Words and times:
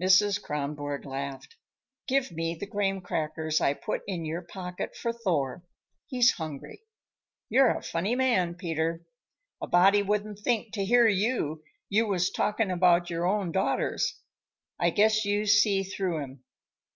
Mrs. 0.00 0.40
Kronborg 0.42 1.04
laughed. 1.04 1.56
"Give 2.06 2.32
me 2.32 2.54
the 2.54 2.64
graham 2.64 3.02
crackers 3.02 3.60
I 3.60 3.74
put 3.74 4.00
in 4.06 4.24
your 4.24 4.40
pocket 4.40 4.96
for 4.96 5.12
Thor. 5.12 5.62
He's 6.06 6.30
hungry. 6.30 6.84
You're 7.50 7.72
a 7.76 7.82
funny 7.82 8.14
man, 8.16 8.54
Peter. 8.54 9.02
A 9.60 9.66
body 9.66 10.00
wouldn't 10.02 10.38
think, 10.38 10.72
to 10.72 10.86
hear 10.86 11.06
you, 11.06 11.62
you 11.90 12.06
was 12.06 12.30
talking 12.30 12.70
about 12.70 13.10
your 13.10 13.26
own 13.26 13.52
daughters. 13.52 14.18
I 14.80 14.88
guess 14.88 15.26
you 15.26 15.44
see 15.44 15.82
through 15.82 16.22
'em. 16.22 16.44